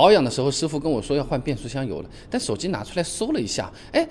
[0.00, 4.08] 保养的时候，师傅跟我说要换变速箱油了，但手机拿出来搜了一下，哎。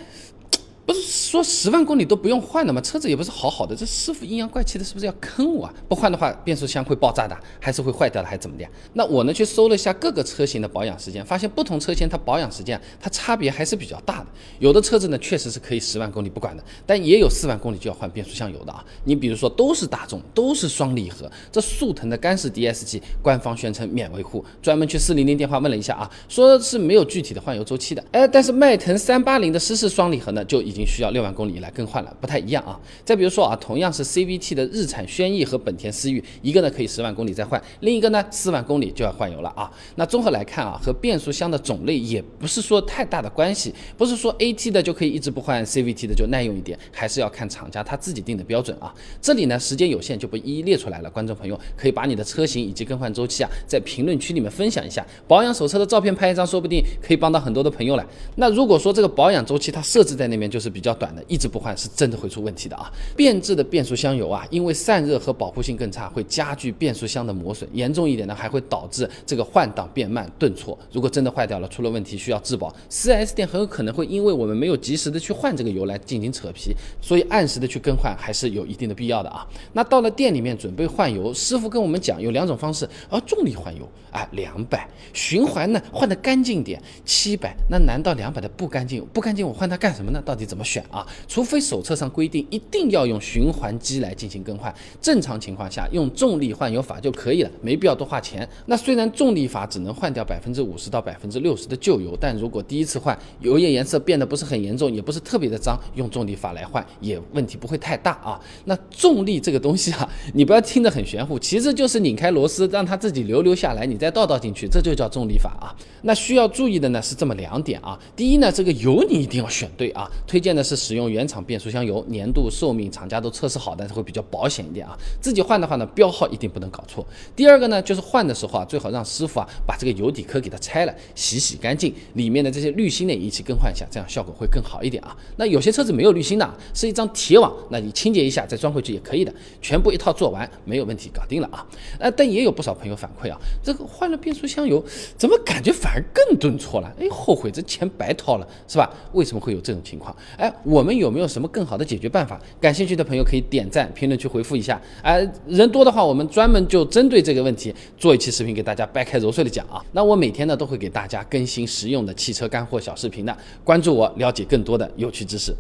[0.89, 2.81] 不是说十万公里都不用换的吗？
[2.81, 5.73] 车子也不是好好的，这师傅阴阳怪气的，是不是要坑我啊？
[5.87, 8.65] 不换的话，变速箱会爆炸的，还是会坏掉的，还是怎么的？
[8.93, 14.25] 那我呢去搜了一下各个车型的保养时间，发现不同车型它保养时间它差别还是比较大的。
[14.57, 18.83] 有的车子呢确实是可以十万公里不管的，但也有四万公里就要换变速箱油的啊。
[19.03, 28.03] 你比如说都是大众，都是双离合，这速腾的干式 DSG 官方宣称免维护，专门去四零零电话问了一下啊，说是没有具体的换油周期的。
[28.11, 30.78] 哎，但是迈腾三八零的湿式双离合呢就已经。
[30.85, 32.79] 需要六万公里来更换了，不太一样啊。
[33.03, 39.69] 再比如说啊，同样是 CVT 的日产轩逸和本田思域，一个呢可以十万公里再换，另一个呢四万公里就要换油了啊。
[39.95, 48.93] 那综合来看啊，和变速箱的种类也不是说太大的关系，不是说 AT 的就可以一直不换，CVT 的就耐用一点，还是要看厂家他自己定的标准啊。
[49.21, 58.05] 这里呢时间有限就不一一列出来了，观众朋友可以把你的车型以及更换周期啊在评论区里面分享一下，保养手册的照片拍一张，说不定可以帮到很多的朋友了。
[58.37, 60.68] 那如果说这个保养周期它设置在那边就是。
[60.69, 62.91] 比较短的，一直不换是真的会出问题的啊！
[63.15, 70.77] 变质的变速箱油啊，因为散热和保护性更差，会加剧变速箱的磨损，严重一点呢，还会导致这个换挡变慢、顿挫。
[70.91, 79.47] 如果真的坏掉了，出了问题需要质保，4S 店很有可能会因为我们没有及时的去换这个油来进行扯皮，所以按时的去更换还是有一定的必要的啊。
[79.73, 87.55] 那到了店里面准备换油，师傅跟我们讲有两种方式，而重力换油啊，两百，循环呢换的干净点，七百。
[87.69, 89.05] 那难道两百的不干净？
[89.13, 90.21] 不干净我换它干什么呢？
[90.25, 90.63] 到底怎么？
[90.69, 98.47] 选啊，除非手册上规定一定要用循环机来进行更换，正常情况下用重力换油法就可以了，没必要多花钱。
[98.67, 108.39] 那虽然重力法只能换掉百分之五十到百分之六十的旧油，但如果第一次换油液颜色变得不是很严重，也不是特别的脏，用重力法来换也问题不会太大啊。
[108.65, 115.73] 那重力这个东西啊，你不要听着很玄乎，其实就是拧开螺丝让它自己流流下来，你再倒倒进去，这就叫重力法啊。
[116.03, 120.63] 那需要注意的呢是这么两点啊，第一呢，这个油你一定要选对啊，推推荐的。
[120.69, 124.95] 是使用原厂变速箱油，年度寿命厂家都测试好，但是会比较保险一点啊。
[125.19, 127.03] 自己换的话呢，标号一定不能搞错。
[127.35, 135.17] 第二个呢，就是换的时候啊，最好让师傅啊把这个油底壳给它拆了，洗洗干净，里面的这些滤芯呢一起更换一下，这样效果会更好一点啊。
[135.37, 141.65] 那有些车子没有滤芯的，是一张铁网，那你清洁一下再装回去也可以的，全部一套做完没有问题，搞定了啊。
[141.97, 144.85] 呃，但也有不少朋友反馈啊，这个换了变速箱油，
[145.17, 146.93] 怎么感觉反而更顿挫了？
[146.99, 148.87] 哎，后悔这钱白掏了，是吧？
[149.13, 150.15] 为什么会有这种情况？
[150.37, 150.53] 哎。
[150.63, 152.39] 我们有没有什么更好的解决办法？
[152.59, 154.79] 感兴趣的朋友可以点赞、评论区回复一下。
[155.01, 159.83] 哎，人多的话，我们专门就针对这个问题做一期视频，给大家掰开揉碎的讲啊。
[159.93, 165.53] 那我每天呢都会给大家更新实用的汽车干货小视频的，关注我，了解更多的有趣知识。